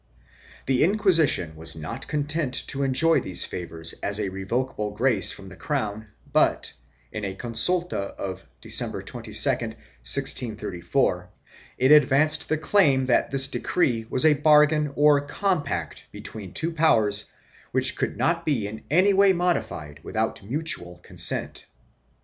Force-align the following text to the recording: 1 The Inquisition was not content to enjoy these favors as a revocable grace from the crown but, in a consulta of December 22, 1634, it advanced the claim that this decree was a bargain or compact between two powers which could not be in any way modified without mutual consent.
1 0.61 0.63
The 0.65 0.83
Inquisition 0.83 1.55
was 1.55 1.75
not 1.75 2.07
content 2.07 2.55
to 2.69 2.81
enjoy 2.81 3.19
these 3.19 3.45
favors 3.45 3.93
as 4.01 4.19
a 4.19 4.29
revocable 4.29 4.89
grace 4.89 5.31
from 5.31 5.47
the 5.47 5.55
crown 5.55 6.07
but, 6.33 6.73
in 7.11 7.23
a 7.23 7.35
consulta 7.35 8.15
of 8.17 8.43
December 8.61 9.03
22, 9.03 9.29
1634, 9.37 11.29
it 11.77 11.91
advanced 11.91 12.49
the 12.49 12.57
claim 12.57 13.05
that 13.05 13.29
this 13.29 13.47
decree 13.47 14.07
was 14.09 14.25
a 14.25 14.33
bargain 14.33 14.91
or 14.95 15.21
compact 15.21 16.07
between 16.11 16.51
two 16.51 16.71
powers 16.73 17.25
which 17.71 17.95
could 17.95 18.17
not 18.17 18.43
be 18.43 18.67
in 18.67 18.83
any 18.89 19.13
way 19.13 19.33
modified 19.33 19.99
without 20.03 20.41
mutual 20.41 20.97
consent. 21.03 21.67